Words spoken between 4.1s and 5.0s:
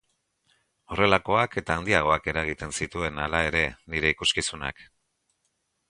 ikuskizunak.